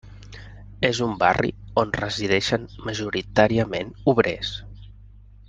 [0.87, 1.51] És un barri
[1.81, 4.53] on resideixen majoritàriament obrers.